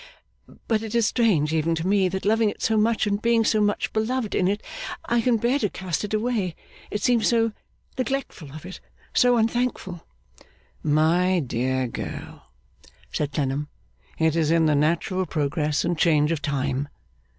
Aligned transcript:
But 0.67 0.81
it 0.81 0.95
is 0.95 1.05
strange, 1.05 1.53
even 1.53 1.75
to 1.75 1.85
me, 1.85 2.09
that 2.09 2.25
loving 2.25 2.49
it 2.49 2.59
so 2.59 2.75
much 2.75 3.05
and 3.05 3.21
being 3.21 3.43
so 3.45 3.61
much 3.61 3.93
beloved 3.93 4.33
in 4.33 4.47
it, 4.47 4.63
I 5.05 5.21
can 5.21 5.37
bear 5.37 5.59
to 5.59 5.69
cast 5.69 6.03
it 6.03 6.11
away. 6.15 6.55
It 6.89 7.03
seems 7.03 7.27
so 7.27 7.51
neglectful 7.99 8.51
of 8.53 8.65
it, 8.65 8.79
so 9.13 9.37
unthankful.' 9.37 10.03
'My 10.81 11.39
dear 11.39 11.85
girl,' 11.87 12.51
said 13.13 13.31
Clennam, 13.31 13.67
'it 14.17 14.35
is 14.35 14.49
in 14.49 14.65
the 14.65 14.73
natural 14.73 15.27
progress 15.27 15.85
and 15.85 15.95
change 15.95 16.31
of 16.31 16.41
time. 16.41 16.87